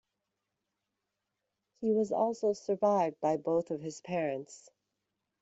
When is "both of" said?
3.37-3.81